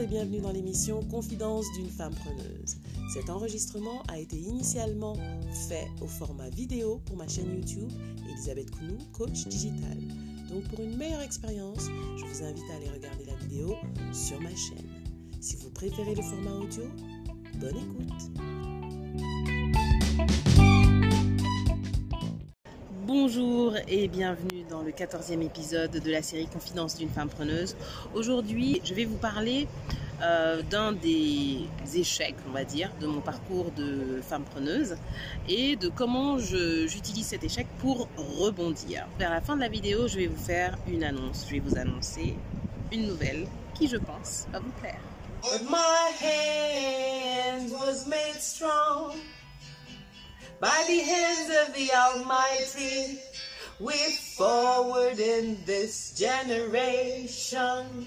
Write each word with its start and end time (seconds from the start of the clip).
et 0.00 0.06
bienvenue 0.06 0.40
dans 0.40 0.52
l'émission 0.52 1.02
Confidence 1.10 1.66
d'une 1.76 1.90
femme 1.90 2.14
preneuse. 2.14 2.76
Cet 3.12 3.28
enregistrement 3.28 4.02
a 4.08 4.18
été 4.18 4.36
initialement 4.36 5.14
fait 5.68 5.88
au 6.00 6.06
format 6.06 6.48
vidéo 6.48 7.02
pour 7.04 7.18
ma 7.18 7.28
chaîne 7.28 7.54
YouTube 7.54 7.90
Elisabeth 8.26 8.70
Kounou, 8.70 8.96
coach 9.12 9.46
digital. 9.46 9.98
Donc 10.48 10.62
pour 10.68 10.80
une 10.80 10.96
meilleure 10.96 11.20
expérience, 11.20 11.88
je 12.16 12.24
vous 12.24 12.42
invite 12.42 12.64
à 12.72 12.76
aller 12.76 12.88
regarder 12.88 13.24
la 13.26 13.34
vidéo 13.34 13.74
sur 14.12 14.40
ma 14.40 14.48
chaîne. 14.56 14.88
Si 15.38 15.56
vous 15.56 15.68
préférez 15.70 16.14
le 16.14 16.22
format 16.22 16.54
audio, 16.54 16.84
bonne 17.56 17.76
écoute. 17.76 18.30
Bonjour 23.06 23.74
et 23.86 24.08
bienvenue 24.08 24.59
dans 24.70 24.82
le 24.82 24.92
14e 24.92 25.42
épisode 25.42 25.90
de 25.90 26.10
la 26.10 26.22
série 26.22 26.46
Confidence 26.46 26.96
d'une 26.96 27.10
femme 27.10 27.28
preneuse. 27.28 27.76
Aujourd'hui, 28.14 28.80
je 28.84 28.94
vais 28.94 29.04
vous 29.04 29.16
parler 29.16 29.66
euh, 30.22 30.62
d'un 30.62 30.92
des 30.92 31.66
échecs, 31.94 32.36
on 32.48 32.52
va 32.52 32.64
dire, 32.64 32.90
de 33.00 33.06
mon 33.06 33.20
parcours 33.20 33.72
de 33.72 34.20
femme 34.22 34.44
preneuse 34.44 34.96
et 35.48 35.76
de 35.76 35.88
comment 35.88 36.38
j'utilise 36.38 37.26
cet 37.26 37.42
échec 37.42 37.66
pour 37.80 38.08
rebondir. 38.16 39.06
Vers 39.18 39.30
la 39.30 39.40
fin 39.40 39.56
de 39.56 39.60
la 39.60 39.68
vidéo, 39.68 40.06
je 40.06 40.18
vais 40.18 40.26
vous 40.28 40.42
faire 40.42 40.78
une 40.86 41.02
annonce. 41.02 41.46
Je 41.48 41.54
vais 41.54 41.60
vous 41.60 41.76
annoncer 41.76 42.36
une 42.92 43.08
nouvelle 43.08 43.46
qui, 43.74 43.88
je 43.88 43.96
pense, 43.96 44.46
va 44.52 44.60
vous 44.60 44.72
plaire. 44.80 45.00
We're 53.80 54.12
forward 54.36 55.18
in 55.18 55.56
this 55.64 56.12
generation, 56.12 58.06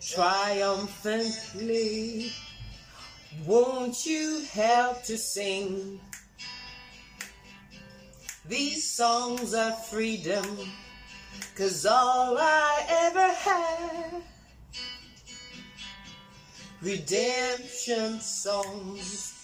triumphantly. 0.00 2.32
Won't 3.46 4.04
you 4.04 4.42
help 4.50 5.04
to 5.04 5.16
sing 5.16 6.00
these 8.48 8.90
songs 8.90 9.54
of 9.54 9.86
freedom? 9.86 10.44
Cause 11.54 11.86
all 11.86 12.36
I 12.36 12.84
ever 12.88 13.32
had, 13.32 14.22
redemption 16.82 18.18
songs. 18.18 19.35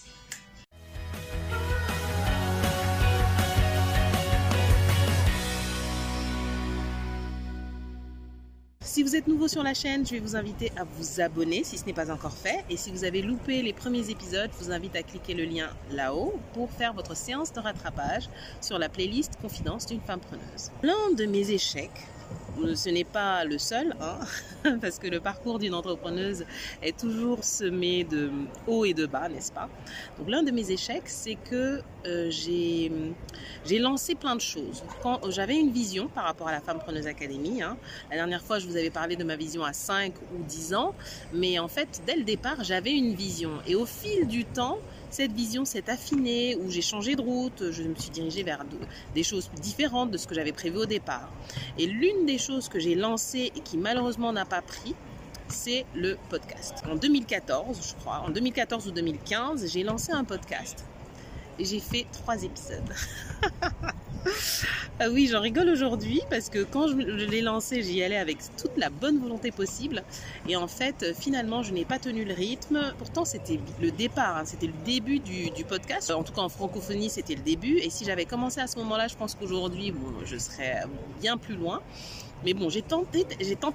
Si 8.92 9.02
vous 9.02 9.16
êtes 9.16 9.26
nouveau 9.26 9.48
sur 9.48 9.62
la 9.62 9.72
chaîne, 9.72 10.04
je 10.06 10.10
vais 10.10 10.20
vous 10.20 10.36
inviter 10.36 10.70
à 10.76 10.84
vous 10.84 11.22
abonner 11.22 11.64
si 11.64 11.78
ce 11.78 11.86
n'est 11.86 11.94
pas 11.94 12.12
encore 12.12 12.36
fait. 12.36 12.62
Et 12.68 12.76
si 12.76 12.90
vous 12.90 13.04
avez 13.04 13.22
loupé 13.22 13.62
les 13.62 13.72
premiers 13.72 14.10
épisodes, 14.10 14.50
je 14.52 14.62
vous 14.62 14.70
invite 14.70 14.94
à 14.94 15.02
cliquer 15.02 15.32
le 15.32 15.44
lien 15.44 15.70
là-haut 15.92 16.34
pour 16.52 16.70
faire 16.70 16.92
votre 16.92 17.16
séance 17.16 17.54
de 17.54 17.60
rattrapage 17.60 18.28
sur 18.60 18.78
la 18.78 18.90
playlist 18.90 19.40
Confidence 19.40 19.86
d'une 19.86 20.02
femme 20.02 20.20
preneuse. 20.20 20.70
L'un 20.82 21.14
de 21.16 21.24
mes 21.24 21.52
échecs 21.52 22.06
ce 22.74 22.88
n'est 22.88 23.04
pas 23.04 23.44
le 23.44 23.58
seul, 23.58 23.94
hein, 24.00 24.18
parce 24.80 24.98
que 24.98 25.08
le 25.08 25.20
parcours 25.20 25.58
d'une 25.58 25.74
entrepreneuse 25.74 26.44
est 26.82 26.96
toujours 26.98 27.44
semé 27.44 28.04
de 28.04 28.30
hauts 28.66 28.84
et 28.84 28.94
de 28.94 29.06
bas, 29.06 29.28
n'est-ce 29.28 29.52
pas? 29.52 29.68
Donc 30.18 30.28
l'un 30.28 30.42
de 30.42 30.50
mes 30.50 30.70
échecs, 30.70 31.08
c'est 31.08 31.36
que 31.36 31.82
euh, 32.06 32.30
j'ai 32.30 32.90
lancé 33.78 34.14
plein 34.14 34.36
de 34.36 34.40
choses. 34.40 34.82
Quand 35.02 35.30
j'avais 35.30 35.56
une 35.56 35.70
vision 35.70 36.08
par 36.08 36.24
rapport 36.24 36.48
à 36.48 36.52
la 36.52 36.60
Femme 36.60 36.78
Preneuse 36.78 37.06
Academy, 37.06 37.62
hein, 37.62 37.76
la 38.10 38.16
dernière 38.16 38.42
fois 38.42 38.58
je 38.58 38.66
vous 38.66 38.76
avais 38.76 38.90
parlé 38.90 39.16
de 39.16 39.24
ma 39.24 39.36
vision 39.36 39.64
à 39.64 39.72
5 39.72 40.12
ou 40.34 40.42
10 40.42 40.74
ans, 40.74 40.94
mais 41.32 41.58
en 41.58 41.68
fait 41.68 42.02
dès 42.06 42.16
le 42.16 42.24
départ 42.24 42.62
j'avais 42.62 42.92
une 42.92 43.14
vision. 43.14 43.52
Et 43.66 43.74
au 43.74 43.86
fil 43.86 44.26
du 44.26 44.44
temps, 44.44 44.78
cette 45.12 45.32
vision 45.32 45.64
s'est 45.64 45.90
affinée, 45.90 46.56
où 46.56 46.70
j'ai 46.70 46.80
changé 46.80 47.16
de 47.16 47.20
route, 47.20 47.70
je 47.70 47.82
me 47.82 47.94
suis 47.94 48.10
dirigée 48.10 48.42
vers 48.42 48.64
des 49.14 49.22
choses 49.22 49.50
différentes 49.60 50.10
de 50.10 50.16
ce 50.16 50.26
que 50.26 50.34
j'avais 50.34 50.52
prévu 50.52 50.78
au 50.78 50.86
départ. 50.86 51.30
Et 51.78 51.86
l'une 51.86 52.24
des 52.24 52.38
choses 52.38 52.68
que 52.68 52.80
j'ai 52.80 52.94
lancées 52.94 53.52
et 53.54 53.60
qui 53.60 53.76
malheureusement 53.76 54.32
n'a 54.32 54.46
pas 54.46 54.62
pris, 54.62 54.94
c'est 55.48 55.84
le 55.94 56.16
podcast. 56.30 56.82
En 56.90 56.96
2014, 56.96 57.78
je 57.90 57.94
crois, 58.00 58.24
en 58.26 58.30
2014 58.30 58.88
ou 58.88 58.90
2015, 58.90 59.70
j'ai 59.70 59.82
lancé 59.82 60.12
un 60.12 60.24
podcast. 60.24 60.84
Et 61.58 61.66
j'ai 61.66 61.80
fait 61.80 62.06
trois 62.12 62.42
épisodes. 62.42 62.90
ah 65.00 65.08
oui, 65.10 65.28
j'en 65.30 65.40
rigole 65.40 65.68
aujourd'hui 65.68 66.20
parce 66.30 66.48
que 66.48 66.62
quand 66.62 66.88
je 66.88 66.94
l'ai 66.94 67.40
lancé, 67.40 67.82
j'y 67.82 68.02
allais 68.02 68.16
avec 68.16 68.38
toute 68.56 68.76
la 68.76 68.90
bonne 68.90 69.18
volonté 69.18 69.50
possible. 69.50 70.02
Et 70.48 70.56
en 70.56 70.68
fait, 70.68 71.14
finalement, 71.18 71.62
je 71.62 71.72
n'ai 71.72 71.84
pas 71.84 71.98
tenu 71.98 72.24
le 72.24 72.34
rythme. 72.34 72.92
Pourtant, 72.98 73.24
c'était 73.24 73.58
le 73.80 73.90
départ, 73.90 74.36
hein. 74.36 74.42
c'était 74.44 74.68
le 74.68 74.84
début 74.84 75.18
du, 75.18 75.50
podcast. 75.64 76.10
En 76.10 76.22
tout 76.22 76.32
cas, 76.32 76.42
en 76.42 76.48
francophonie, 76.48 77.10
c'était 77.10 77.34
le 77.34 77.42
début. 77.42 77.78
Et 77.78 77.90
si 77.90 78.04
j'avais 78.04 78.24
commencé 78.24 78.60
à 78.60 78.66
ce 78.66 78.78
moment-là, 78.78 79.08
je 79.08 79.16
pense 79.16 79.34
qu'aujourd'hui, 79.34 79.92
je 80.24 80.36
serais 80.36 80.82
bien 81.20 81.36
plus 81.36 81.54
loin. 81.54 81.80
Mais 82.44 82.54
bon, 82.54 82.68
j'ai 82.68 82.82
tenté, 82.82 83.24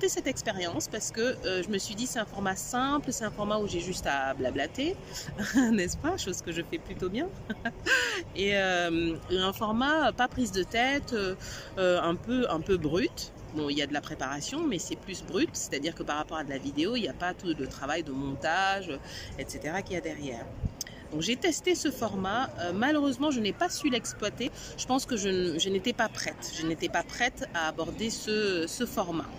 cette 0.10 0.28
expérience 0.28 0.88
parce 0.88 1.12
que 1.12 1.22
euh, 1.22 1.64
je 1.64 1.70
me 1.70 1.78
suis 1.78 1.96
dit 1.96 2.06
c'est 2.06 2.20
un 2.20 2.26
format 2.26 2.56
simple, 2.56 3.12
c'est 3.12 3.24
un 3.24 3.32
format 3.32 3.60
où 3.60 3.68
j'ai 3.68 3.80
juste 3.80 4.06
à 4.08 4.34
blablater, 4.34 4.96
n'est-ce 5.72 5.98
pas? 5.98 6.18
Chose 6.18 6.42
que 6.42 6.52
je 6.52 6.62
fais 6.62 6.78
plutôt 6.78 7.10
bien. 7.10 7.30
et 8.36 8.56
euh, 8.56 9.16
un 9.32 9.54
format 9.54 10.12
pas 10.12 10.28
prise 10.28 10.52
de 10.52 10.64
tête, 10.64 11.14
euh, 11.14 11.36
un 11.78 12.16
peu 12.16 12.46
un 12.50 12.60
peu 12.60 12.78
brut. 12.78 13.32
Bon, 13.56 13.70
il 13.70 13.78
y 13.78 13.82
a 13.82 13.88
de 13.88 13.94
la 13.94 14.02
préparation, 14.02 14.62
mais 14.68 14.78
c'est 14.78 14.98
plus 14.98 15.24
brut, 15.24 15.50
c'est-à-dire 15.54 15.96
que 15.96 16.04
par 16.04 16.18
rapport 16.18 16.38
à 16.38 16.44
de 16.44 16.50
la 16.50 16.58
vidéo, 16.58 16.96
il 16.96 17.02
n'y 17.02 17.08
a 17.08 17.14
pas 17.14 17.34
tout 17.34 17.48
le 17.58 17.68
travail 17.68 18.04
de 18.04 18.12
montage, 18.12 18.92
etc. 19.40 19.82
qu'il 19.84 19.94
y 19.94 19.98
a 19.98 20.02
derrière. 20.02 20.46
Donc 21.12 21.22
j'ai 21.22 21.36
testé 21.36 21.76
ce 21.76 21.92
format. 21.92 22.50
Euh, 22.60 22.72
malheureusement, 22.74 23.32
je 23.32 23.40
n'ai 23.40 23.54
pas 23.54 23.70
su 23.70 23.90
l'exploiter. 23.90 24.52
Je 24.78 24.86
pense 24.86 25.06
que 25.06 25.18
je, 25.18 25.70
n'étais 25.70 25.94
pas 25.94 26.10
prête. 26.10 26.54
Je 26.60 26.66
n'étais 26.66 26.90
pas 26.90 27.04
prête 27.04 27.48
à 27.54 27.68
aborder 27.68 28.10
ce, 28.10 28.68
format. 28.86 29.30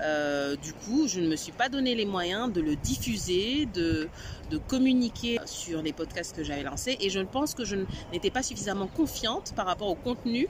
Euh, 0.00 0.56
du 0.56 0.72
coup, 0.72 1.06
je 1.06 1.20
ne 1.20 1.28
me 1.28 1.36
suis 1.36 1.52
pas 1.52 1.68
donné 1.68 1.94
les 1.94 2.06
moyens 2.06 2.52
de 2.52 2.60
le 2.60 2.76
diffuser, 2.76 3.66
de, 3.66 4.08
communiquer 4.68 5.38
sur 5.46 5.80
les 5.80 5.94
podcasts 5.94 6.36
que 6.36 6.44
j'avais 6.44 6.62
lancés. 6.62 6.98
Et 7.00 7.08
je 7.08 7.20
pense 7.20 7.54
que 7.54 7.64
je 7.64 7.76
n'étais 8.12 8.30
pas 8.30 8.42
suffisamment 8.42 8.86
confiante 8.86 9.54
par 9.56 9.66
rapport 9.66 9.88
au 9.88 9.94
contenu 9.94 10.46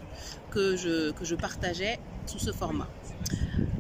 que 0.50 0.76
je, 0.76 1.12
que 1.12 1.24
je 1.24 1.36
partageais 1.36 2.00
sous 2.26 2.40
ce 2.40 2.50
format. 2.50 2.88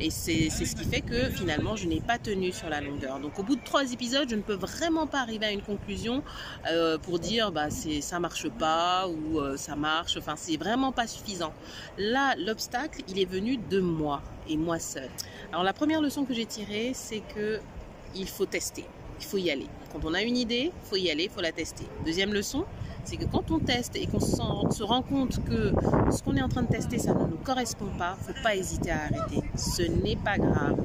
Et 0.02 0.10
c'est 0.10 0.50
ce 0.50 0.74
qui 0.74 0.84
fait 0.84 1.00
que 1.00 1.30
finalement, 1.30 1.76
je 1.76 1.86
n'ai 1.86 2.00
pas 2.00 2.18
tenu 2.18 2.50
sur 2.50 2.68
la 2.68 2.80
longueur. 2.80 3.20
Donc 3.20 3.38
au 3.38 3.44
bout 3.44 3.54
de 3.54 3.62
trois 3.62 3.92
épisodes, 3.92 4.28
je 4.28 4.34
ne 4.34 4.42
peux 4.42 4.54
vraiment 4.54 5.06
pas 5.06 5.20
arriver 5.20 5.46
à 5.46 5.52
une 5.52 5.62
conclusion 5.62 6.24
euh, 6.68 6.98
pour 6.98 7.20
dire 7.20 7.52
bah, 7.52 7.70
ça 7.70 8.18
marche 8.18 8.48
pas 8.48 9.06
ou 9.06 9.38
euh, 9.38 9.56
ça 9.56 9.76
marche. 9.76 10.16
Enfin, 10.16 10.34
c'est 10.36 10.56
vraiment 10.56 10.90
pas 10.90 11.06
suffisant. 11.06 11.54
Là, 11.98 12.34
l'obstacle, 12.36 13.02
il 13.06 13.20
est 13.20 13.30
venu 13.30 13.58
de 13.58 13.78
moi 13.78 14.22
et 14.48 14.56
moi 14.56 14.80
seule. 14.80 15.10
Alors 15.52 15.62
la 15.62 15.72
première 15.72 16.00
leçon 16.00 16.24
que 16.24 16.34
j'ai 16.34 16.46
tirée, 16.46 16.90
c'est 16.94 17.22
que 17.36 17.60
il 18.16 18.26
faut 18.26 18.46
tester. 18.46 18.84
Il 19.20 19.24
faut 19.24 19.38
y 19.38 19.52
aller. 19.52 19.68
Quand 19.92 20.00
on 20.04 20.14
a 20.14 20.22
une 20.22 20.36
idée, 20.36 20.72
il 20.74 20.88
faut 20.88 20.96
y 20.96 21.10
aller, 21.10 21.24
il 21.24 21.30
faut 21.30 21.40
la 21.40 21.52
tester. 21.52 21.84
Deuxième 22.04 22.32
leçon, 22.32 22.64
c'est 23.04 23.16
que 23.16 23.24
quand 23.24 23.50
on 23.50 23.58
teste 23.58 23.96
et 23.96 24.06
qu'on 24.06 24.20
se 24.20 24.82
rend 24.82 25.02
compte 25.02 25.44
que 25.44 25.72
ce 26.10 26.22
qu'on 26.22 26.36
est 26.36 26.42
en 26.42 26.48
train 26.48 26.62
de 26.62 26.68
tester, 26.68 26.98
ça 26.98 27.14
ne 27.14 27.26
nous 27.26 27.36
correspond 27.44 27.90
pas, 27.98 28.16
il 28.16 28.28
ne 28.28 28.34
faut 28.34 28.42
pas 28.42 28.56
hésiter 28.56 28.90
à 28.90 29.02
arrêter. 29.02 29.42
Ce 29.56 29.82
n'est 29.82 30.16
pas 30.16 30.38
grave. 30.38 30.76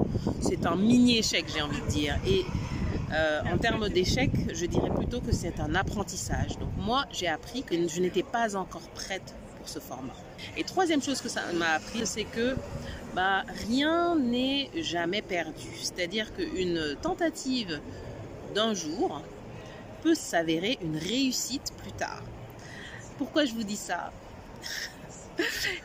C'est 0.41 0.65
un 0.65 0.75
mini-échec, 0.75 1.45
j'ai 1.53 1.61
envie 1.61 1.81
de 1.81 1.87
dire. 1.87 2.17
Et 2.27 2.43
euh, 3.13 3.41
en 3.53 3.57
termes 3.57 3.87
d'échec, 3.89 4.31
je 4.53 4.65
dirais 4.65 4.89
plutôt 4.89 5.21
que 5.21 5.31
c'est 5.31 5.59
un 5.59 5.75
apprentissage. 5.75 6.57
Donc 6.57 6.69
moi, 6.77 7.05
j'ai 7.11 7.27
appris 7.27 7.63
que 7.63 7.75
je 7.87 8.01
n'étais 8.01 8.23
pas 8.23 8.55
encore 8.55 8.89
prête 8.95 9.35
pour 9.57 9.69
ce 9.69 9.79
format. 9.79 10.13
Et 10.57 10.63
troisième 10.63 11.01
chose 11.01 11.21
que 11.21 11.29
ça 11.29 11.41
m'a 11.53 11.73
appris, 11.73 12.05
c'est 12.05 12.25
que 12.25 12.55
bah, 13.15 13.43
rien 13.67 14.15
n'est 14.15 14.69
jamais 14.75 15.21
perdu. 15.21 15.67
C'est-à-dire 15.81 16.33
qu'une 16.33 16.95
tentative 17.01 17.79
d'un 18.53 18.73
jour 18.73 19.21
peut 20.01 20.15
s'avérer 20.15 20.77
une 20.81 20.97
réussite 20.97 21.73
plus 21.77 21.91
tard. 21.91 22.23
Pourquoi 23.17 23.45
je 23.45 23.53
vous 23.53 23.63
dis 23.63 23.77
ça? 23.77 24.11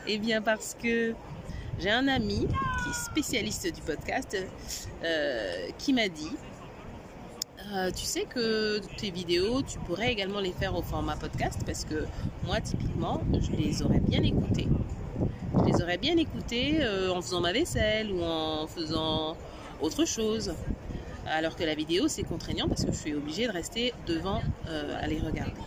Eh 0.07 0.17
bien 0.17 0.41
parce 0.41 0.75
que 0.81 1.13
j'ai 1.79 1.91
un 1.91 2.07
ami 2.07 2.47
qui 2.47 2.89
est 2.89 3.05
spécialiste 3.05 3.71
du 3.71 3.81
podcast 3.81 4.35
euh, 5.03 5.67
qui 5.77 5.93
m'a 5.93 6.07
dit 6.07 6.31
euh, 7.71 7.91
tu 7.91 8.05
sais 8.05 8.25
que 8.25 8.79
tes 8.97 9.09
vidéos, 9.09 9.61
tu 9.61 9.79
pourrais 9.79 10.11
également 10.11 10.39
les 10.39 10.51
faire 10.51 10.75
au 10.75 10.81
format 10.81 11.15
podcast 11.15 11.59
parce 11.65 11.85
que 11.85 12.05
moi, 12.45 12.59
typiquement, 12.59 13.21
je 13.39 13.51
les 13.51 13.81
aurais 13.81 14.01
bien 14.01 14.21
écoutées. 14.21 14.67
Je 15.57 15.71
les 15.71 15.81
aurais 15.81 15.97
bien 15.97 16.17
écoutées 16.17 16.79
euh, 16.81 17.11
en 17.11 17.21
faisant 17.21 17.41
ma 17.41 17.53
vaisselle 17.53 18.11
ou 18.11 18.21
en 18.21 18.67
faisant 18.67 19.37
autre 19.81 20.05
chose. 20.05 20.53
Alors 21.27 21.55
que 21.55 21.63
la 21.63 21.75
vidéo, 21.75 22.07
c'est 22.07 22.23
contraignant 22.23 22.67
parce 22.67 22.85
que 22.85 22.91
je 22.91 22.97
suis 22.97 23.13
obligée 23.13 23.47
de 23.47 23.51
rester 23.51 23.93
devant 24.07 24.41
euh, 24.67 24.99
à 25.01 25.07
les 25.07 25.19
regarder. 25.19 25.61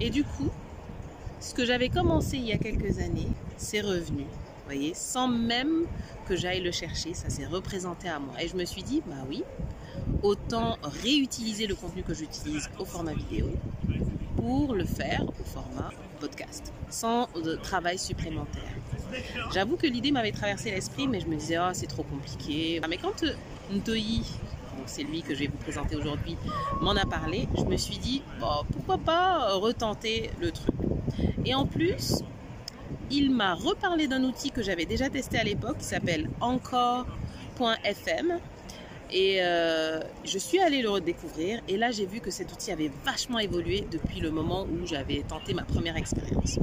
Et 0.00 0.10
du 0.10 0.24
coup, 0.24 0.50
ce 1.40 1.54
que 1.54 1.64
j'avais 1.64 1.88
commencé 1.88 2.36
il 2.36 2.44
y 2.44 2.52
a 2.52 2.58
quelques 2.58 2.98
années, 2.98 3.28
c'est 3.56 3.80
revenu. 3.80 4.24
voyez, 4.66 4.92
sans 4.94 5.28
même 5.28 5.86
que 6.26 6.36
j'aille 6.36 6.60
le 6.60 6.72
chercher, 6.72 7.14
ça 7.14 7.30
s'est 7.30 7.46
représenté 7.46 8.08
à 8.08 8.18
moi. 8.18 8.34
Et 8.42 8.48
je 8.48 8.56
me 8.56 8.64
suis 8.64 8.82
dit, 8.82 9.02
bah 9.06 9.24
oui, 9.28 9.42
autant 10.22 10.78
réutiliser 10.82 11.66
le 11.66 11.74
contenu 11.74 12.02
que 12.02 12.14
j'utilise 12.14 12.68
au 12.78 12.84
format 12.84 13.14
vidéo 13.14 13.50
pour 14.36 14.74
le 14.74 14.84
faire 14.84 15.22
au 15.24 15.44
format 15.44 15.90
podcast, 16.20 16.72
sans 16.90 17.28
de 17.42 17.56
travail 17.56 17.98
supplémentaire. 17.98 18.62
J'avoue 19.52 19.76
que 19.76 19.86
l'idée 19.86 20.10
m'avait 20.10 20.32
traversé 20.32 20.70
l'esprit, 20.70 21.06
mais 21.06 21.20
je 21.20 21.26
me 21.26 21.36
disais, 21.36 21.58
oh, 21.58 21.70
c'est 21.72 21.86
trop 21.86 22.02
compliqué. 22.02 22.80
Mais 22.88 22.96
quand 22.96 23.22
euh, 23.22 23.34
C'est 24.86 25.02
lui 25.02 25.22
que 25.22 25.34
je 25.34 25.40
vais 25.40 25.46
vous 25.46 25.56
présenter 25.56 25.96
aujourd'hui, 25.96 26.36
m'en 26.80 26.92
a 26.92 27.06
parlé, 27.06 27.48
je 27.56 27.64
me 27.64 27.76
suis 27.76 27.98
dit, 27.98 28.22
pourquoi 28.72 28.98
pas 28.98 29.54
retenter 29.54 30.30
le 30.40 30.50
truc. 30.50 30.74
Et 31.44 31.54
en 31.54 31.66
plus, 31.66 32.22
il 33.10 33.30
m'a 33.30 33.54
reparlé 33.54 34.08
d'un 34.08 34.24
outil 34.24 34.50
que 34.50 34.62
j'avais 34.62 34.86
déjà 34.86 35.08
testé 35.08 35.38
à 35.38 35.44
l'époque 35.44 35.78
qui 35.78 35.84
s'appelle 35.84 36.28
encore.fm. 36.40 38.38
Et 39.10 39.36
euh, 39.40 40.00
je 40.24 40.38
suis 40.38 40.58
allée 40.58 40.82
le 40.82 40.88
redécouvrir 40.88 41.60
et 41.68 41.76
là 41.76 41.92
j'ai 41.92 42.06
vu 42.06 42.20
que 42.20 42.30
cet 42.30 42.50
outil 42.52 42.72
avait 42.72 42.90
vachement 43.04 43.38
évolué 43.38 43.86
depuis 43.88 44.18
le 44.18 44.30
moment 44.30 44.64
où 44.64 44.86
j'avais 44.86 45.22
tenté 45.22 45.54
ma 45.54 45.62
première 45.62 45.96
expérience. 45.96 46.58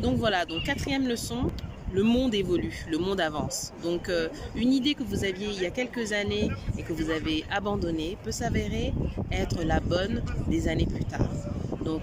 Donc 0.00 0.16
voilà, 0.16 0.46
donc 0.46 0.62
quatrième 0.62 1.06
leçon, 1.06 1.49
le 1.92 2.02
monde 2.02 2.34
évolue, 2.34 2.84
le 2.88 2.98
monde 2.98 3.20
avance. 3.20 3.72
Donc 3.82 4.08
euh, 4.08 4.28
une 4.54 4.72
idée 4.72 4.94
que 4.94 5.02
vous 5.02 5.24
aviez 5.24 5.48
il 5.48 5.62
y 5.62 5.66
a 5.66 5.70
quelques 5.70 6.12
années 6.12 6.50
et 6.78 6.82
que 6.82 6.92
vous 6.92 7.10
avez 7.10 7.44
abandonnée 7.50 8.16
peut 8.22 8.32
s'avérer 8.32 8.92
être 9.32 9.62
la 9.64 9.80
bonne 9.80 10.22
des 10.48 10.68
années 10.68 10.86
plus 10.86 11.04
tard. 11.04 11.28
Donc 11.84 12.02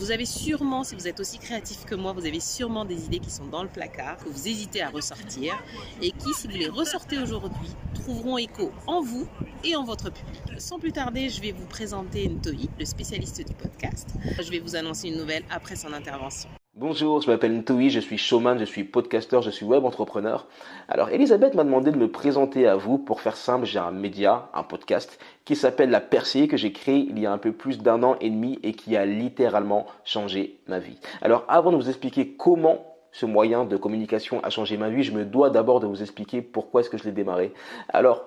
vous 0.00 0.10
avez 0.10 0.24
sûrement, 0.24 0.82
si 0.82 0.94
vous 0.94 1.06
êtes 1.06 1.20
aussi 1.20 1.38
créatif 1.38 1.84
que 1.84 1.94
moi, 1.94 2.12
vous 2.12 2.24
avez 2.24 2.40
sûrement 2.40 2.86
des 2.86 3.04
idées 3.04 3.18
qui 3.18 3.30
sont 3.30 3.46
dans 3.46 3.62
le 3.62 3.68
placard, 3.68 4.16
que 4.16 4.30
vous 4.30 4.48
hésitez 4.48 4.80
à 4.80 4.88
ressortir 4.88 5.52
et 6.00 6.10
qui, 6.10 6.32
si 6.32 6.48
vous 6.48 6.56
les 6.56 6.68
ressortez 6.68 7.18
aujourd'hui, 7.18 7.68
trouveront 7.94 8.38
écho 8.38 8.72
en 8.86 9.02
vous 9.02 9.28
et 9.62 9.76
en 9.76 9.84
votre 9.84 10.10
public. 10.10 10.40
Sans 10.58 10.78
plus 10.78 10.92
tarder, 10.92 11.28
je 11.28 11.42
vais 11.42 11.52
vous 11.52 11.66
présenter 11.66 12.28
Ntoi, 12.28 12.70
le 12.78 12.84
spécialiste 12.86 13.46
du 13.46 13.52
podcast. 13.52 14.08
Je 14.40 14.50
vais 14.50 14.60
vous 14.60 14.74
annoncer 14.74 15.08
une 15.08 15.18
nouvelle 15.18 15.44
après 15.50 15.76
son 15.76 15.92
intervention. 15.92 16.48
Bonjour, 16.80 17.20
je 17.20 17.30
m'appelle 17.30 17.52
Ntoui, 17.52 17.90
je 17.90 18.00
suis 18.00 18.16
showman, 18.16 18.58
je 18.58 18.64
suis 18.64 18.84
podcaster, 18.84 19.42
je 19.42 19.50
suis 19.50 19.66
web 19.66 19.84
entrepreneur. 19.84 20.46
Alors 20.88 21.10
Elisabeth 21.10 21.54
m'a 21.54 21.62
demandé 21.62 21.90
de 21.90 21.98
me 21.98 22.10
présenter 22.10 22.66
à 22.66 22.74
vous. 22.76 22.96
Pour 22.96 23.20
faire 23.20 23.36
simple, 23.36 23.66
j'ai 23.66 23.78
un 23.78 23.90
média, 23.90 24.48
un 24.54 24.62
podcast 24.62 25.22
qui 25.44 25.56
s'appelle 25.56 25.90
La 25.90 26.00
Percée 26.00 26.48
que 26.48 26.56
j'ai 26.56 26.72
créé 26.72 27.06
il 27.10 27.18
y 27.18 27.26
a 27.26 27.32
un 27.32 27.36
peu 27.36 27.52
plus 27.52 27.80
d'un 27.80 28.02
an 28.02 28.16
et 28.22 28.30
demi 28.30 28.58
et 28.62 28.72
qui 28.72 28.96
a 28.96 29.04
littéralement 29.04 29.88
changé 30.04 30.58
ma 30.68 30.78
vie. 30.78 30.98
Alors 31.20 31.44
avant 31.48 31.70
de 31.70 31.76
vous 31.76 31.90
expliquer 31.90 32.28
comment 32.28 32.96
ce 33.12 33.26
moyen 33.26 33.66
de 33.66 33.76
communication 33.76 34.42
a 34.42 34.48
changé 34.48 34.78
ma 34.78 34.88
vie, 34.88 35.02
je 35.02 35.12
me 35.12 35.26
dois 35.26 35.50
d'abord 35.50 35.80
de 35.80 35.86
vous 35.86 36.00
expliquer 36.00 36.40
pourquoi 36.40 36.80
est-ce 36.80 36.88
que 36.88 36.96
je 36.96 37.04
l'ai 37.04 37.12
démarré. 37.12 37.52
Alors 37.90 38.24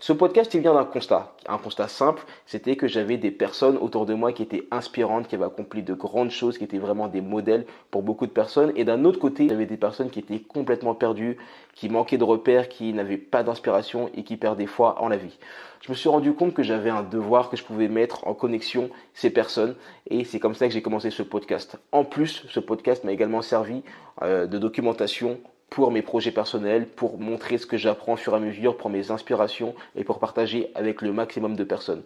ce 0.00 0.12
podcast, 0.12 0.54
il 0.54 0.60
vient 0.60 0.74
d'un 0.74 0.84
constat. 0.84 1.34
Un 1.48 1.58
constat 1.58 1.88
simple, 1.88 2.22
c'était 2.46 2.76
que 2.76 2.86
j'avais 2.86 3.16
des 3.16 3.32
personnes 3.32 3.76
autour 3.76 4.06
de 4.06 4.14
moi 4.14 4.32
qui 4.32 4.44
étaient 4.44 4.68
inspirantes, 4.70 5.26
qui 5.26 5.34
avaient 5.34 5.46
accompli 5.46 5.82
de 5.82 5.92
grandes 5.92 6.30
choses, 6.30 6.56
qui 6.56 6.62
étaient 6.62 6.78
vraiment 6.78 7.08
des 7.08 7.20
modèles 7.20 7.66
pour 7.90 8.04
beaucoup 8.04 8.26
de 8.26 8.30
personnes. 8.30 8.72
Et 8.76 8.84
d'un 8.84 9.04
autre 9.04 9.18
côté, 9.18 9.48
j'avais 9.48 9.66
des 9.66 9.76
personnes 9.76 10.10
qui 10.10 10.20
étaient 10.20 10.38
complètement 10.38 10.94
perdues, 10.94 11.36
qui 11.74 11.88
manquaient 11.88 12.16
de 12.16 12.22
repères, 12.22 12.68
qui 12.68 12.92
n'avaient 12.92 13.16
pas 13.16 13.42
d'inspiration 13.42 14.08
et 14.14 14.22
qui 14.22 14.36
perdaient 14.36 14.66
foi 14.66 15.02
en 15.02 15.08
la 15.08 15.16
vie. 15.16 15.36
Je 15.80 15.90
me 15.90 15.96
suis 15.96 16.08
rendu 16.08 16.32
compte 16.32 16.54
que 16.54 16.62
j'avais 16.62 16.90
un 16.90 17.02
devoir 17.02 17.50
que 17.50 17.56
je 17.56 17.64
pouvais 17.64 17.88
mettre 17.88 18.24
en 18.26 18.34
connexion 18.34 18.90
ces 19.14 19.30
personnes 19.30 19.74
et 20.08 20.24
c'est 20.24 20.38
comme 20.38 20.54
ça 20.54 20.68
que 20.68 20.74
j'ai 20.74 20.82
commencé 20.82 21.10
ce 21.10 21.22
podcast. 21.24 21.76
En 21.90 22.04
plus, 22.04 22.44
ce 22.48 22.60
podcast 22.60 23.02
m'a 23.02 23.12
également 23.12 23.42
servi 23.42 23.82
euh, 24.22 24.46
de 24.46 24.58
documentation 24.58 25.40
pour 25.70 25.90
mes 25.90 26.02
projets 26.02 26.30
personnels, 26.30 26.86
pour 26.86 27.18
montrer 27.18 27.58
ce 27.58 27.66
que 27.66 27.76
j'apprends 27.76 28.14
au 28.14 28.16
fur 28.16 28.32
et 28.32 28.36
à 28.36 28.40
mesure, 28.40 28.76
pour 28.76 28.90
mes 28.90 29.10
inspirations 29.10 29.74
et 29.96 30.04
pour 30.04 30.18
partager 30.18 30.70
avec 30.74 31.02
le 31.02 31.12
maximum 31.12 31.56
de 31.56 31.64
personnes. 31.64 32.02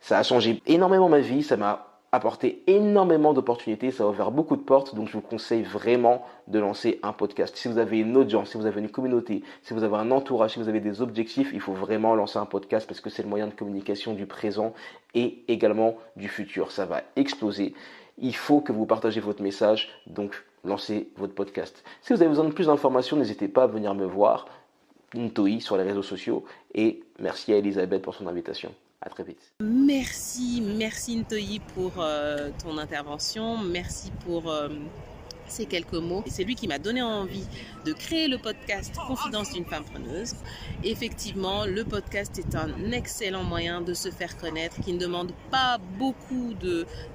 Ça 0.00 0.18
a 0.18 0.22
changé 0.22 0.60
énormément 0.66 1.08
ma 1.08 1.20
vie, 1.20 1.42
ça 1.42 1.56
m'a 1.56 1.94
apporté 2.14 2.62
énormément 2.66 3.32
d'opportunités, 3.32 3.90
ça 3.90 4.04
a 4.04 4.06
ouvert 4.06 4.30
beaucoup 4.30 4.56
de 4.56 4.62
portes, 4.62 4.94
donc 4.94 5.08
je 5.08 5.14
vous 5.14 5.20
conseille 5.20 5.62
vraiment 5.62 6.24
de 6.46 6.58
lancer 6.58 7.00
un 7.02 7.12
podcast. 7.12 7.56
Si 7.56 7.66
vous 7.66 7.78
avez 7.78 7.98
une 7.98 8.16
audience, 8.16 8.50
si 8.50 8.56
vous 8.56 8.66
avez 8.66 8.80
une 8.80 8.88
communauté, 8.88 9.42
si 9.62 9.74
vous 9.74 9.82
avez 9.82 9.96
un 9.96 10.10
entourage, 10.12 10.52
si 10.52 10.60
vous 10.60 10.68
avez 10.68 10.80
des 10.80 11.02
objectifs, 11.02 11.50
il 11.52 11.60
faut 11.60 11.72
vraiment 11.72 12.14
lancer 12.14 12.38
un 12.38 12.46
podcast 12.46 12.86
parce 12.86 13.00
que 13.00 13.10
c'est 13.10 13.22
le 13.22 13.28
moyen 13.28 13.48
de 13.48 13.52
communication 13.52 14.14
du 14.14 14.26
présent 14.26 14.74
et 15.14 15.42
également 15.48 15.96
du 16.16 16.28
futur. 16.28 16.70
Ça 16.70 16.86
va 16.86 17.02
exploser. 17.16 17.74
Il 18.18 18.36
faut 18.36 18.60
que 18.60 18.70
vous 18.70 18.86
partagez 18.86 19.20
votre 19.20 19.42
message, 19.42 19.88
donc 20.06 20.44
lancez 20.64 21.08
votre 21.16 21.34
podcast. 21.34 21.84
Si 22.02 22.12
vous 22.12 22.20
avez 22.20 22.28
besoin 22.28 22.44
de 22.44 22.52
plus 22.52 22.66
d'informations, 22.66 23.16
n'hésitez 23.16 23.48
pas 23.48 23.64
à 23.64 23.66
venir 23.66 23.94
me 23.94 24.06
voir, 24.06 24.46
Ntoi, 25.14 25.60
sur 25.60 25.76
les 25.76 25.84
réseaux 25.84 26.02
sociaux. 26.02 26.44
Et 26.74 27.02
merci 27.18 27.52
à 27.52 27.56
Elisabeth 27.56 28.02
pour 28.02 28.14
son 28.14 28.26
invitation. 28.26 28.74
À 29.00 29.10
très 29.10 29.22
vite. 29.22 29.52
Merci, 29.60 30.62
merci 30.76 31.16
Ntoi 31.16 31.60
pour 31.74 31.92
euh, 31.98 32.50
ton 32.62 32.78
intervention. 32.78 33.58
Merci 33.58 34.10
pour 34.26 34.50
euh, 34.50 34.68
ces 35.48 35.66
quelques 35.66 35.94
mots. 35.94 36.24
C'est 36.26 36.44
lui 36.44 36.54
qui 36.54 36.68
m'a 36.68 36.78
donné 36.78 37.02
envie 37.02 37.46
de 37.84 37.92
créer 37.92 38.28
le 38.28 38.38
podcast 38.38 38.94
Confidence 39.06 39.52
d'une 39.52 39.64
femme 39.64 39.84
preneuse. 39.84 40.34
Effectivement, 40.82 41.64
le 41.66 41.84
podcast 41.84 42.38
est 42.38 42.54
un 42.54 42.92
excellent 42.92 43.44
moyen 43.44 43.80
de 43.80 43.94
se 43.94 44.10
faire 44.10 44.36
connaître 44.36 44.80
qui 44.80 44.92
ne 44.92 44.98
demande 44.98 45.32
pas 45.50 45.78
beaucoup 45.98 46.54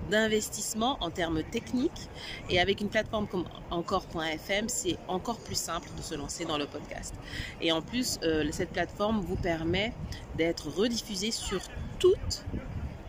d'investissement 0.09 0.97
en 1.01 1.09
termes 1.09 1.43
techniques. 1.43 2.09
Et 2.49 2.59
avec 2.59 2.81
une 2.81 2.89
plateforme 2.89 3.27
comme 3.27 3.45
encore.fm, 3.71 4.69
c'est 4.69 4.97
encore 5.07 5.39
plus 5.39 5.57
simple 5.57 5.89
de 5.97 6.01
se 6.01 6.15
lancer 6.15 6.45
dans 6.45 6.57
le 6.57 6.65
podcast. 6.65 7.13
Et 7.61 7.71
en 7.71 7.81
plus, 7.81 8.19
euh, 8.23 8.47
cette 8.51 8.71
plateforme 8.71 9.21
vous 9.21 9.35
permet 9.35 9.93
d'être 10.37 10.69
rediffusée 10.69 11.31
sur 11.31 11.61
toutes 11.99 12.43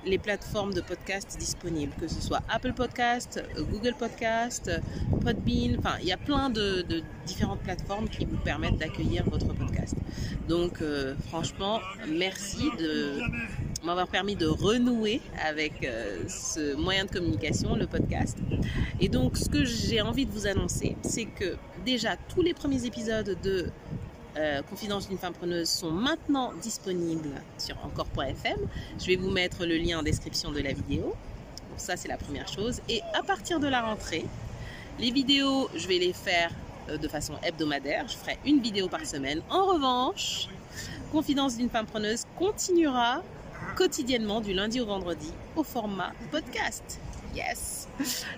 les 0.04 0.18
plateformes 0.18 0.72
de 0.72 0.80
podcast 0.80 1.36
disponibles, 1.38 1.92
que 2.00 2.08
ce 2.08 2.20
soit 2.20 2.42
Apple 2.48 2.72
Podcast, 2.72 3.42
Google 3.70 3.94
Podcast, 3.98 4.70
Podbean, 5.20 5.76
enfin 5.78 5.96
il 6.00 6.08
y 6.08 6.12
a 6.12 6.16
plein 6.16 6.50
de, 6.50 6.84
différentes 7.26 7.60
plateformes 7.60 8.08
qui 8.08 8.24
vous 8.24 8.38
permettent 8.38 8.78
d'accueillir 8.78 9.24
votre 9.28 9.52
podcast. 9.54 9.94
Donc 10.48 10.80
euh, 10.80 11.14
franchement, 11.28 11.80
merci 12.08 12.70
de 12.78 13.20
m'avoir 13.84 14.08
permis 14.08 14.36
de 14.36 14.46
renouer 14.46 15.20
avec 15.42 15.84
euh, 15.84 16.22
ce 16.28 16.74
moyen 16.76 17.04
de 17.04 17.10
communication, 17.10 17.76
le 17.76 17.86
podcast. 17.86 18.38
Et 19.00 19.08
donc 19.08 19.36
ce 19.36 19.48
que 19.48 19.64
j'ai 19.64 20.00
envie 20.00 20.26
de 20.26 20.32
vous 20.32 20.46
annoncer, 20.46 20.96
c'est 21.02 21.26
que 21.26 21.56
déjà 21.84 22.16
tous 22.34 22.42
les 22.42 22.54
premiers 22.54 22.84
épisodes 22.84 23.36
de 23.42 23.66
euh, 24.36 24.62
Confidence 24.62 25.08
d'une 25.08 25.18
femme 25.18 25.32
preneuse 25.32 25.68
sont 25.68 25.90
maintenant 25.90 26.52
disponibles 26.62 27.42
sur 27.58 27.76
encore.fm. 27.84 28.58
Je 28.98 29.06
vais 29.06 29.16
vous 29.16 29.30
mettre 29.30 29.66
le 29.66 29.76
lien 29.76 29.98
en 30.00 30.02
description 30.02 30.52
de 30.52 30.60
la 30.60 30.72
vidéo. 30.72 31.02
Donc 31.02 31.78
ça, 31.78 31.96
c'est 31.96 32.08
la 32.08 32.16
première 32.16 32.48
chose. 32.48 32.80
Et 32.88 33.00
à 33.14 33.22
partir 33.22 33.60
de 33.60 33.68
la 33.68 33.82
rentrée, 33.82 34.26
les 34.98 35.10
vidéos, 35.10 35.68
je 35.74 35.88
vais 35.88 35.98
les 35.98 36.12
faire 36.12 36.50
euh, 36.88 36.96
de 36.96 37.08
façon 37.08 37.34
hebdomadaire. 37.42 38.06
Je 38.08 38.16
ferai 38.16 38.38
une 38.44 38.60
vidéo 38.60 38.88
par 38.88 39.04
semaine. 39.06 39.42
En 39.50 39.66
revanche, 39.66 40.48
Confidence 41.12 41.56
d'une 41.56 41.68
femme 41.68 41.86
preneuse 41.86 42.24
continuera 42.38 43.22
quotidiennement 43.76 44.40
du 44.40 44.52
lundi 44.52 44.80
au 44.80 44.86
vendredi 44.86 45.32
au 45.56 45.64
format 45.64 46.12
podcast. 46.30 47.00
Yes 47.34 47.79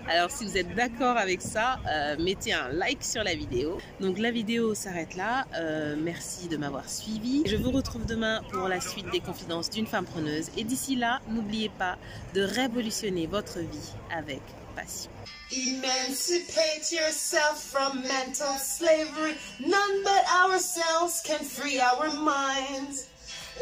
Alors 0.09 0.31
si 0.31 0.45
vous 0.45 0.57
êtes 0.57 0.73
d'accord 0.75 1.17
avec 1.17 1.41
ça, 1.41 1.79
euh, 1.87 2.15
mettez 2.19 2.53
un 2.53 2.69
like 2.69 3.03
sur 3.03 3.23
la 3.23 3.35
vidéo. 3.35 3.77
Donc 3.99 4.17
la 4.17 4.31
vidéo 4.31 4.75
s'arrête 4.75 5.15
là. 5.15 5.45
Euh, 5.55 5.95
merci 5.97 6.47
de 6.47 6.57
m'avoir 6.57 6.89
suivi. 6.89 7.43
Je 7.45 7.55
vous 7.55 7.71
retrouve 7.71 8.05
demain 8.05 8.41
pour 8.51 8.67
la 8.67 8.81
suite 8.81 9.09
des 9.11 9.19
confidences 9.19 9.69
d'une 9.69 9.87
femme 9.87 10.05
preneuse. 10.05 10.49
Et 10.57 10.63
d'ici 10.63 10.95
là, 10.95 11.21
n'oubliez 11.29 11.69
pas 11.69 11.97
de 12.33 12.41
révolutionner 12.41 13.27
votre 13.27 13.59
vie 13.59 13.93
avec 14.15 14.41
passion. 14.75 15.11
Emancipate 15.51 16.91
yourself 16.91 17.59
from 17.59 18.01
mental 18.01 18.57
slavery. 18.57 19.35
None 19.59 20.03
but 20.03 20.23
ourselves 20.49 21.21
can 21.23 21.43
free 21.43 21.79
our 21.79 22.11
minds. 22.11 23.07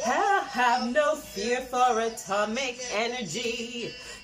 Have 0.06 0.92
no 0.94 1.16
fear 1.16 1.62
for 1.70 2.00
atomic 2.00 2.80
energy. 2.96 3.92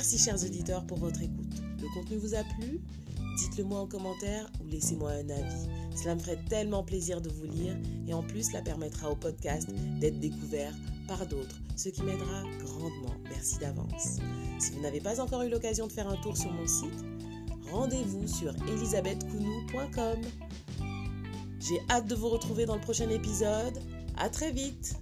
Merci 0.00 0.16
chers 0.16 0.42
auditeurs 0.42 0.86
pour 0.86 0.96
votre 0.96 1.20
écoute. 1.20 1.62
Le 1.78 1.86
contenu 1.92 2.16
vous 2.16 2.34
a 2.34 2.42
plu? 2.42 2.80
Dites-le 3.36 3.64
moi 3.64 3.80
en 3.80 3.86
commentaire 3.86 4.50
ou 4.62 4.66
laissez-moi 4.66 5.10
un 5.10 5.28
avis. 5.28 5.68
Cela 5.94 6.14
me 6.14 6.20
ferait 6.20 6.42
tellement 6.48 6.82
plaisir 6.82 7.20
de 7.20 7.28
vous 7.28 7.44
lire 7.44 7.76
et 8.08 8.14
en 8.14 8.22
plus 8.22 8.44
cela 8.44 8.62
permettra 8.62 9.10
au 9.10 9.14
podcast 9.14 9.68
d'être 10.00 10.18
découvert 10.18 10.72
par 11.06 11.26
d'autres, 11.26 11.60
ce 11.76 11.90
qui 11.90 12.02
m'aidera 12.02 12.44
grandement. 12.64 13.14
Merci 13.28 13.58
d'avance. 13.58 14.20
Si 14.58 14.72
vous 14.72 14.80
n'avez 14.80 15.02
pas 15.02 15.20
encore 15.20 15.42
eu 15.42 15.50
l'occasion 15.50 15.86
de 15.86 15.92
faire 15.92 16.08
un 16.08 16.16
tour 16.16 16.34
sur 16.34 16.50
mon 16.50 16.66
site, 16.66 17.04
rendez-vous 17.70 18.26
sur 18.26 18.54
elisabethcounou.com. 18.68 20.22
J'ai 21.60 21.80
hâte 21.90 22.06
de 22.06 22.14
vous 22.14 22.30
retrouver 22.30 22.64
dans 22.64 22.76
le 22.76 22.80
prochain 22.80 23.10
épisode. 23.10 23.78
À 24.16 24.30
très 24.30 24.50
vite! 24.50 24.96